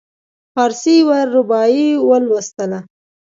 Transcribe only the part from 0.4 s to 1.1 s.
فارسي